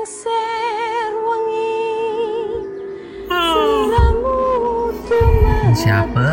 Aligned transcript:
Siapa 0.00 0.32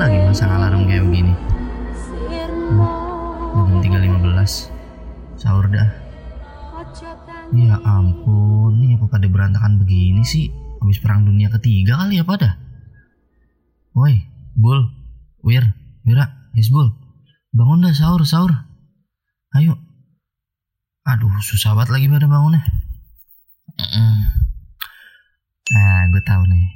lagi 0.00 0.16
masang 0.24 0.48
alarm 0.48 0.88
kayak 0.88 1.04
begini? 1.04 1.36
sirmo 1.92 2.88
Udah 3.52 3.84
jam 3.84 4.00
3.15 4.00 5.36
Sahur 5.36 5.68
dah. 5.68 5.92
Ya 7.52 7.76
ampun, 7.84 8.80
ini 8.80 8.96
apa 8.96 9.12
pada 9.12 9.28
berantakan 9.28 9.76
begini 9.76 10.24
sih? 10.24 10.48
Habis 10.80 10.96
perang 11.04 11.28
dunia 11.28 11.52
ketiga 11.52 12.00
kali 12.00 12.16
ya 12.16 12.24
pada? 12.24 12.56
Woi, 13.92 14.24
Bul, 14.56 14.88
Wir, 15.44 15.76
Wira, 16.08 16.48
Hizbul 16.56 16.96
Bangun 17.52 17.84
dah 17.84 17.92
sahur, 17.92 18.24
sahur. 18.24 18.56
Ayo. 19.52 19.76
Aduh, 21.04 21.36
susah 21.44 21.76
banget 21.76 21.92
lagi 21.92 22.08
pada 22.08 22.24
bangunnya 22.24 22.64
Mm-mm. 23.80 24.16
Nah, 25.70 26.00
gue 26.20 26.28
tahu 26.28 26.44
nih. 26.52 26.66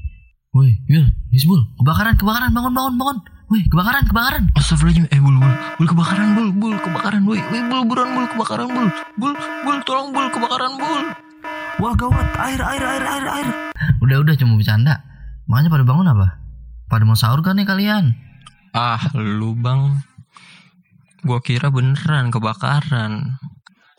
Woi, 0.56 0.80
Wir, 0.88 1.04
Hizbul, 1.28 1.60
kebakaran, 1.76 2.16
kebakaran, 2.16 2.48
bangun, 2.56 2.72
bangun, 2.72 2.94
bangun. 2.96 3.18
Woi, 3.52 3.60
kebakaran, 3.68 4.08
kebakaran. 4.08 4.44
Astagfirullahaladzim, 4.56 5.12
eh 5.12 5.20
bul 5.20 5.36
bul. 5.36 5.52
Bul 5.76 5.88
kebakaran 5.92 6.28
bul 6.32 6.48
bul 6.56 6.74
kebakaran 6.80 7.22
woi. 7.28 7.36
Woi 7.52 7.60
bul 7.68 7.82
buruan 7.84 8.10
bul 8.16 8.26
kebakaran 8.32 8.68
bul. 8.72 8.88
Bul 9.20 9.32
bul 9.36 9.78
tolong 9.84 10.08
bul 10.16 10.26
kebakaran 10.32 10.72
bul. 10.80 11.02
Wah 11.76 11.92
gawat, 11.92 12.28
air, 12.40 12.60
air, 12.62 12.82
air, 12.88 13.04
air, 13.04 13.26
air. 13.28 13.48
Udah, 14.00 14.16
udah, 14.24 14.34
cuma 14.40 14.56
bercanda. 14.56 15.04
Makanya 15.44 15.68
pada 15.68 15.84
bangun 15.84 16.08
apa? 16.08 16.28
Pada 16.88 17.04
mau 17.04 17.18
sahur 17.18 17.44
kan 17.44 17.60
nih 17.60 17.68
kalian? 17.68 18.16
ah 18.72 19.02
lu 19.12 19.52
bang. 19.58 20.00
Gua 21.20 21.44
kira 21.44 21.68
beneran 21.68 22.32
kebakaran. 22.32 23.36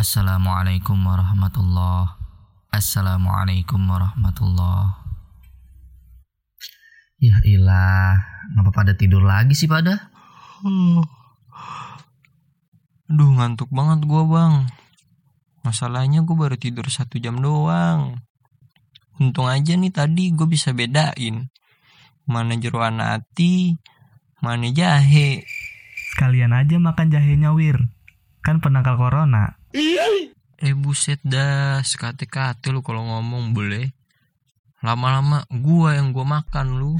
Assalamualaikum 0.00 0.96
warahmatullah. 0.96 2.16
Assalamualaikum 2.72 3.84
warahmatullah. 3.84 4.96
Ya 7.20 7.36
ilah, 7.44 8.16
ngapa 8.56 8.72
pada 8.72 8.96
tidur 8.96 9.20
lagi 9.20 9.52
sih 9.52 9.68
pada? 9.68 10.08
Aduh 13.12 13.28
ngantuk 13.36 13.68
banget 13.68 14.08
gua 14.08 14.24
bang 14.24 14.72
Masalahnya 15.68 16.24
gua 16.24 16.48
baru 16.48 16.56
tidur 16.56 16.88
satu 16.88 17.20
jam 17.20 17.36
doang 17.36 18.24
Untung 19.20 19.52
aja 19.52 19.76
nih 19.76 19.92
tadi 19.92 20.32
gue 20.32 20.48
bisa 20.48 20.72
bedain 20.72 21.52
Mana 22.24 22.56
jeruan 22.56 23.04
hati 23.04 23.76
Mana 24.40 24.72
jahe 24.72 25.44
Sekalian 26.16 26.56
aja 26.56 26.80
makan 26.80 27.12
jahenya 27.12 27.52
Wir. 27.52 27.99
Kan 28.40 28.64
penangkal 28.64 28.96
corona. 28.96 29.60
Eh 30.60 30.76
buset 30.76 31.20
dah 31.24 31.80
Sekate-kate 31.80 32.68
lu 32.68 32.84
kalau 32.84 33.00
ngomong 33.00 33.56
boleh 33.56 33.96
Lama-lama 34.84 35.48
gua 35.48 35.96
yang 35.96 36.12
gua 36.12 36.40
makan 36.40 36.76
lu 36.76 36.92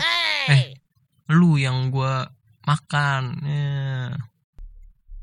Eh 0.48 0.80
Lu 1.28 1.60
yang 1.60 1.92
gua 1.92 2.26
makan 2.66 3.22
ya. 3.46 3.66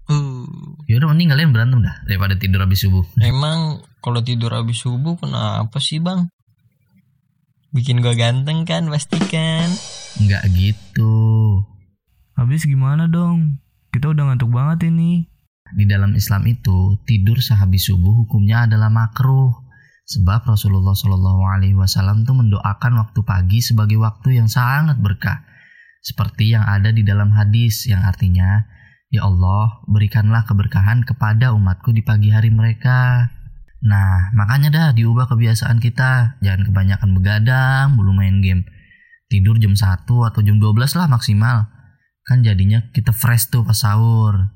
Uh, 0.07 0.47
Ya 0.87 1.03
udah 1.03 1.11
mending 1.11 1.35
kalian 1.35 1.51
berantem 1.51 1.83
dah 1.83 1.99
daripada 2.07 2.39
tidur 2.39 2.63
habis 2.63 2.79
subuh. 2.79 3.03
Emang 3.19 3.83
kalau 3.99 4.23
tidur 4.23 4.55
habis 4.55 4.79
subuh 4.79 5.19
kenapa 5.19 5.83
sih 5.83 5.99
bang? 5.99 6.31
Bikin 7.75 7.99
gua 7.99 8.15
ganteng 8.15 8.63
kan 8.63 8.87
pasti 8.87 9.19
kan? 9.19 9.67
Enggak 10.23 10.47
gitu. 10.55 11.11
Habis 12.39 12.63
gimana 12.63 13.11
dong? 13.11 13.59
Kita 13.91 14.15
udah 14.15 14.31
ngantuk 14.31 14.47
banget 14.47 14.87
ini. 14.87 15.27
Di 15.75 15.83
dalam 15.89 16.15
Islam 16.15 16.47
itu 16.47 17.01
tidur 17.03 17.41
sehabis 17.41 17.91
subuh 17.91 18.23
hukumnya 18.23 18.69
adalah 18.69 18.87
makruh. 18.87 19.51
Sebab 20.07 20.47
Rasulullah 20.47 20.95
Shallallahu 20.95 21.43
Alaihi 21.43 21.75
Wasallam 21.75 22.23
tuh 22.23 22.39
mendoakan 22.39 23.03
waktu 23.03 23.19
pagi 23.27 23.59
sebagai 23.59 23.99
waktu 23.99 24.39
yang 24.39 24.47
sangat 24.47 24.95
berkah. 25.03 25.43
Seperti 25.99 26.55
yang 26.55 26.63
ada 26.63 26.95
di 26.95 27.03
dalam 27.03 27.35
hadis 27.35 27.83
yang 27.91 28.07
artinya, 28.07 28.63
Ya 29.07 29.23
Allah, 29.23 29.83
berikanlah 29.87 30.43
keberkahan 30.43 31.07
kepada 31.07 31.55
umatku 31.55 31.95
di 31.95 32.03
pagi 32.03 32.31
hari 32.31 32.51
mereka. 32.51 33.31
Nah, 33.83 34.35
makanya 34.35 34.67
dah 34.67 34.87
diubah 34.91 35.31
kebiasaan 35.31 35.79
kita. 35.79 36.39
Jangan 36.43 36.71
kebanyakan 36.71 37.09
begadang, 37.15 37.95
belum 37.95 38.19
main 38.19 38.39
game. 38.43 38.63
Tidur 39.27 39.59
jam 39.59 39.75
1 39.75 40.07
atau 40.07 40.39
jam 40.43 40.59
12 40.59 40.95
lah 40.95 41.07
maksimal. 41.07 41.67
Kan 42.27 42.43
jadinya 42.43 42.83
kita 42.91 43.15
fresh 43.15 43.47
tuh 43.47 43.63
pas 43.63 43.79
sahur. 43.79 44.51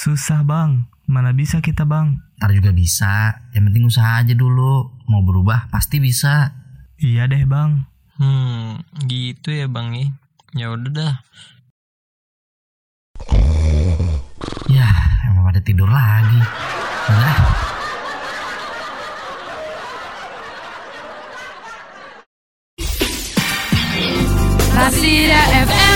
Susah 0.00 0.40
bang. 0.48 0.88
Mana 1.04 1.36
bisa 1.36 1.60
kita 1.60 1.84
bang? 1.84 2.16
Ntar 2.40 2.56
juga 2.56 2.72
bisa. 2.72 3.36
Yang 3.52 3.64
penting 3.68 3.84
usaha 3.84 4.24
aja 4.24 4.32
dulu. 4.32 4.96
Mau 5.04 5.20
berubah 5.20 5.68
pasti 5.68 6.00
bisa. 6.00 6.56
Iya 6.96 7.28
deh 7.28 7.44
bang. 7.44 7.84
Hmm, 8.16 8.80
gitu 9.04 9.52
ya 9.52 9.68
bang 9.68 9.92
nih. 9.92 10.08
Ya 10.56 10.72
udah 10.72 10.88
dah. 10.88 11.14
Ya, 14.72 14.88
emang 15.28 15.52
pada 15.52 15.60
tidur 15.60 15.92
lagi. 15.92 16.40
Udah. 17.12 17.36
Masira 24.72 25.44
FM 25.60 25.89